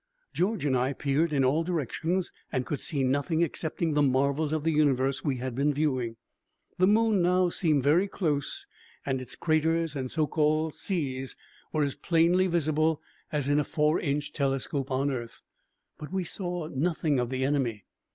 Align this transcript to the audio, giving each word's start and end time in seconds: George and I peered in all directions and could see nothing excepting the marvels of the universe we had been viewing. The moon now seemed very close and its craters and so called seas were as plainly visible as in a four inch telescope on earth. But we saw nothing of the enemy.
George 0.33 0.65
and 0.65 0.75
I 0.75 0.93
peered 0.93 1.31
in 1.31 1.45
all 1.45 1.63
directions 1.63 2.31
and 2.51 2.65
could 2.65 2.81
see 2.81 3.03
nothing 3.03 3.43
excepting 3.43 3.93
the 3.93 4.01
marvels 4.01 4.51
of 4.51 4.63
the 4.63 4.71
universe 4.71 5.23
we 5.23 5.35
had 5.37 5.53
been 5.53 5.71
viewing. 5.75 6.15
The 6.79 6.87
moon 6.87 7.21
now 7.21 7.49
seemed 7.49 7.83
very 7.83 8.07
close 8.07 8.65
and 9.05 9.21
its 9.21 9.35
craters 9.35 9.95
and 9.95 10.09
so 10.09 10.25
called 10.25 10.73
seas 10.73 11.35
were 11.71 11.83
as 11.83 11.93
plainly 11.93 12.47
visible 12.47 12.99
as 13.31 13.47
in 13.47 13.59
a 13.59 13.63
four 13.63 13.99
inch 13.99 14.33
telescope 14.33 14.89
on 14.89 15.11
earth. 15.11 15.43
But 15.99 16.11
we 16.11 16.23
saw 16.23 16.65
nothing 16.65 17.19
of 17.19 17.29
the 17.29 17.45
enemy. 17.45 17.85